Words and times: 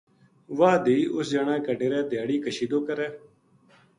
واہ 0.57 0.77
دھی 0.85 0.97
اُس 1.15 1.27
جنا 1.33 1.55
کے 1.65 1.73
ڈیرے 1.79 2.01
دھیاڑی 2.09 2.37
کشیدو 2.45 2.79
کرے 2.87 3.07